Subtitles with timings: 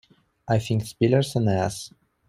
[0.47, 1.93] I think Spiller's an ass.